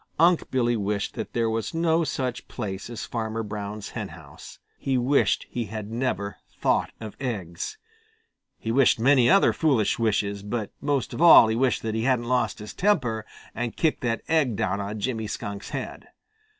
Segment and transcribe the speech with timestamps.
[0.17, 4.57] Unc' Billy wished that there was no such place as Farmer Brown's henhouse.
[4.79, 7.77] He wished he had never thought of eggs.
[8.57, 12.25] He wished many other foolish wishes, but most of all he wished that he hadn't
[12.25, 16.07] lost his temper and kicked that egg down on Jimmy Skunk's head.